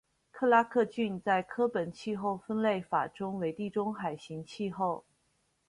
[0.31, 5.05] 克拉克郡在柯本气候分类法中为地中海型气候。